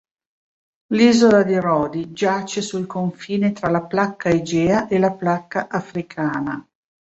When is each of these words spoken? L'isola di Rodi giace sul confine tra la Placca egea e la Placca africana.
L'isola 0.95 1.43
di 1.43 1.59
Rodi 1.59 2.11
giace 2.11 2.63
sul 2.63 2.87
confine 2.87 3.51
tra 3.51 3.69
la 3.69 3.83
Placca 3.83 4.29
egea 4.29 4.87
e 4.87 4.97
la 4.97 5.11
Placca 5.11 5.67
africana. 5.69 6.67